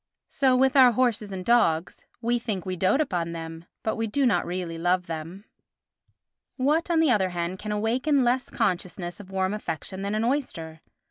[0.29, 4.25] So with our horses and dogs: we think we dote upon them, but we do
[4.25, 5.45] not really love them.
[6.57, 10.81] What, on the other hand, can awaken less consciousness of warm affection than an oyster?